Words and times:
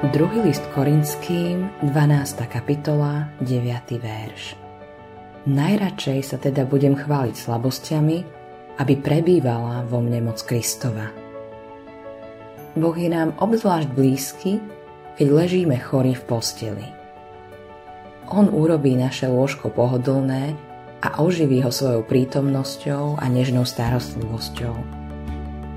Druhý 0.00 0.40
list 0.40 0.64
Korinským, 0.72 1.68
12. 1.84 2.48
kapitola, 2.48 3.28
9. 3.44 4.00
verš. 4.00 4.56
Najradšej 5.44 6.20
sa 6.24 6.40
teda 6.40 6.64
budem 6.64 6.96
chváliť 6.96 7.36
slabostiami, 7.36 8.24
aby 8.80 8.94
prebývala 8.96 9.84
vo 9.84 10.00
mne 10.00 10.32
moc 10.32 10.40
Kristova. 10.40 11.12
Boh 12.80 12.96
je 12.96 13.12
nám 13.12 13.36
obzvlášť 13.44 13.92
blízky, 13.92 14.64
keď 15.20 15.26
ležíme 15.36 15.76
chorí 15.76 16.16
v 16.16 16.24
posteli. 16.24 16.86
On 18.32 18.48
urobí 18.48 18.96
naše 18.96 19.28
lôžko 19.28 19.68
pohodlné 19.68 20.56
a 21.04 21.20
oživí 21.20 21.60
ho 21.60 21.68
svojou 21.68 22.08
prítomnosťou 22.08 23.20
a 23.20 23.28
nežnou 23.28 23.68
starostlivosťou. 23.68 24.72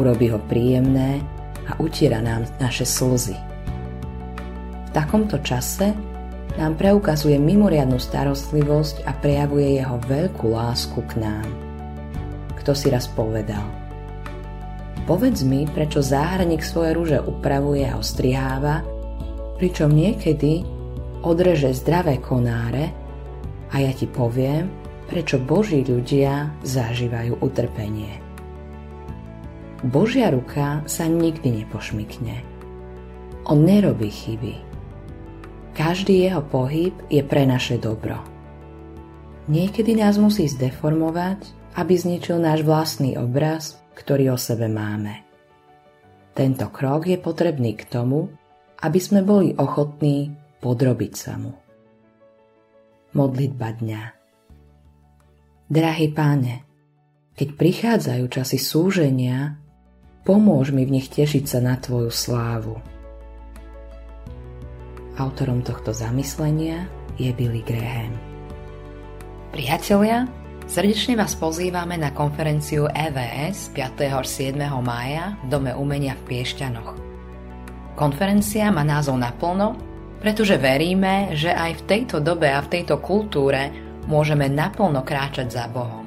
Urobí 0.00 0.32
ho 0.32 0.40
príjemné 0.48 1.20
a 1.68 1.76
utiera 1.76 2.24
nám 2.24 2.48
naše 2.56 2.88
slzy 2.88 3.45
takomto 4.96 5.36
čase 5.44 5.92
nám 6.56 6.72
preukazuje 6.80 7.36
mimoriadnú 7.36 8.00
starostlivosť 8.00 9.04
a 9.04 9.12
prejavuje 9.12 9.76
jeho 9.76 10.00
veľkú 10.08 10.56
lásku 10.56 10.96
k 11.04 11.20
nám. 11.20 11.44
Kto 12.56 12.72
si 12.72 12.88
raz 12.88 13.04
povedal? 13.04 13.60
Povedz 15.04 15.44
mi, 15.44 15.68
prečo 15.68 16.00
záhradník 16.00 16.64
svoje 16.64 16.96
rúže 16.96 17.18
upravuje 17.20 17.84
a 17.84 18.00
ostriháva, 18.00 18.80
pričom 19.60 19.92
niekedy 19.92 20.64
odreže 21.20 21.76
zdravé 21.76 22.16
konáre 22.16 22.88
a 23.68 23.84
ja 23.84 23.92
ti 23.92 24.08
poviem, 24.08 24.72
prečo 25.12 25.36
Boží 25.36 25.84
ľudia 25.84 26.56
zažívajú 26.64 27.36
utrpenie. 27.44 28.16
Božia 29.84 30.32
ruka 30.32 30.80
sa 30.88 31.04
nikdy 31.04 31.62
nepošmykne. 31.62 32.40
On 33.46 33.60
nerobí 33.62 34.10
chyby 34.10 34.65
každý 35.76 36.24
jeho 36.24 36.40
pohyb 36.40 36.96
je 37.12 37.20
pre 37.20 37.44
naše 37.44 37.76
dobro. 37.76 38.16
Niekedy 39.52 40.00
nás 40.00 40.16
musí 40.16 40.48
zdeformovať, 40.48 41.44
aby 41.76 41.92
zničil 41.92 42.40
náš 42.40 42.64
vlastný 42.64 43.20
obraz, 43.20 43.76
ktorý 43.92 44.32
o 44.32 44.38
sebe 44.40 44.72
máme. 44.72 45.22
Tento 46.32 46.72
krok 46.72 47.04
je 47.04 47.20
potrebný 47.20 47.76
k 47.76 47.84
tomu, 47.92 48.32
aby 48.80 48.96
sme 48.96 49.20
boli 49.20 49.52
ochotní 49.52 50.32
podrobiť 50.64 51.12
sa 51.12 51.36
mu. 51.36 51.52
Modlitba 53.12 53.76
dňa 53.76 54.02
Drahý 55.66 56.08
páne, 56.14 56.64
keď 57.36 57.48
prichádzajú 57.58 58.24
časy 58.32 58.58
súženia, 58.60 59.60
pomôž 60.24 60.72
mi 60.72 60.88
v 60.88 61.00
nich 61.00 61.12
tešiť 61.12 61.44
sa 61.44 61.58
na 61.60 61.76
Tvoju 61.76 62.08
slávu. 62.08 62.95
Autorom 65.16 65.64
tohto 65.64 65.96
zamyslenia 65.96 66.84
je 67.16 67.32
Billy 67.32 67.64
Graham. 67.64 68.12
Priatelia, 69.48 70.28
srdečne 70.68 71.16
vás 71.16 71.32
pozývame 71.32 71.96
na 71.96 72.12
konferenciu 72.12 72.84
EVS 72.84 73.72
5. 73.72 74.12
až 74.12 74.28
7. 74.28 74.60
mája 74.84 75.40
v 75.40 75.44
Dome 75.48 75.72
umenia 75.72 76.12
v 76.20 76.22
Piešťanoch. 76.28 77.00
Konferencia 77.96 78.68
má 78.68 78.84
názov 78.84 79.16
naplno, 79.16 79.80
pretože 80.20 80.60
veríme, 80.60 81.32
že 81.32 81.48
aj 81.48 81.80
v 81.80 81.86
tejto 81.88 82.20
dobe 82.20 82.52
a 82.52 82.60
v 82.60 82.76
tejto 82.76 83.00
kultúre 83.00 83.72
môžeme 84.04 84.52
naplno 84.52 85.00
kráčať 85.00 85.48
za 85.48 85.64
Bohom. 85.72 86.04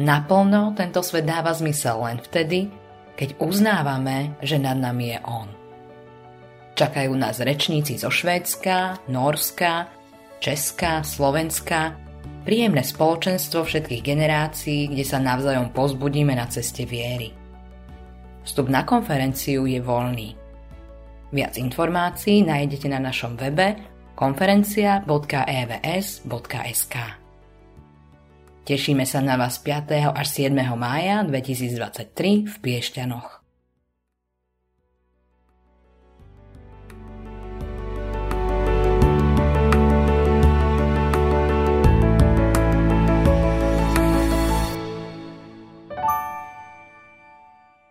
Naplno 0.00 0.72
tento 0.72 1.04
svet 1.04 1.28
dáva 1.28 1.52
zmysel 1.52 2.00
len 2.00 2.16
vtedy, 2.16 2.72
keď 3.12 3.36
uznávame, 3.44 4.40
že 4.40 4.56
nad 4.56 4.80
nami 4.80 5.12
je 5.12 5.20
On. 5.28 5.63
Čakajú 6.74 7.14
nás 7.14 7.38
rečníci 7.38 7.94
zo 7.94 8.10
Švédska, 8.10 9.06
Norska, 9.06 9.86
Česka, 10.42 11.06
Slovenska, 11.06 11.94
príjemné 12.42 12.82
spoločenstvo 12.82 13.62
všetkých 13.62 14.02
generácií, 14.02 14.90
kde 14.90 15.06
sa 15.06 15.22
navzájom 15.22 15.70
pozbudíme 15.70 16.34
na 16.34 16.50
ceste 16.50 16.82
viery. 16.82 17.30
Vstup 18.42 18.66
na 18.66 18.82
konferenciu 18.82 19.70
je 19.70 19.78
voľný. 19.78 20.34
Viac 21.30 21.54
informácií 21.62 22.42
nájdete 22.42 22.90
na 22.90 22.98
našom 22.98 23.38
webe 23.38 23.78
konferencia.evs.sk. 24.18 26.94
Tešíme 28.64 29.04
sa 29.06 29.20
na 29.22 29.38
vás 29.38 29.62
5. 29.62 30.10
až 30.10 30.26
7. 30.26 30.58
mája 30.74 31.22
2023 31.22 32.50
v 32.50 32.54
Piešťanoch. 32.58 33.43